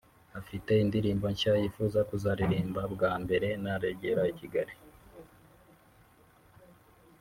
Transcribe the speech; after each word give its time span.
Afite 0.39 0.71
indirimbo 0.83 1.25
nshya 1.33 1.53
yifuza 1.61 1.99
kuzaririmba 2.09 2.81
bwa 2.93 3.11
mbere 3.23 3.47
nagera 3.61 4.21
i 4.31 4.33
Kigali 4.39 4.75